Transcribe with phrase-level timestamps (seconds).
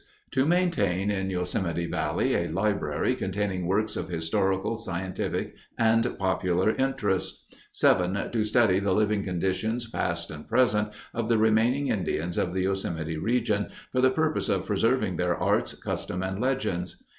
[0.31, 7.45] To maintain in Yosemite Valley a library containing works of historical, scientific, and popular interest.
[7.73, 8.31] 7.
[8.31, 13.17] To study the living conditions, past and present, of the remaining Indians of the Yosemite
[13.17, 17.03] region, for the purpose of preserving their arts, customs, and legends.